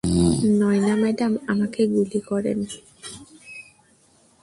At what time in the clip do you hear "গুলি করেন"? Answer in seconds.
1.87-2.59